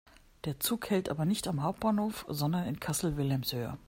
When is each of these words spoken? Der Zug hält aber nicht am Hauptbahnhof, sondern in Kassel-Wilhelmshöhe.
Der 0.45 0.59
Zug 0.59 0.89
hält 0.89 1.09
aber 1.09 1.25
nicht 1.25 1.47
am 1.47 1.61
Hauptbahnhof, 1.61 2.25
sondern 2.27 2.65
in 2.65 2.79
Kassel-Wilhelmshöhe. 2.79 3.77